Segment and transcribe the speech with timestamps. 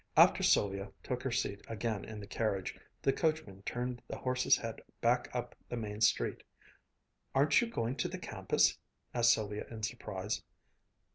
[0.17, 4.81] After Sylvia took her seat again in the carriage, the coachman turned the horse's head
[4.99, 6.41] back up the Main Street.
[7.35, 8.79] "Aren't you going to the campus?"
[9.13, 10.41] asked Sylvia in surprise.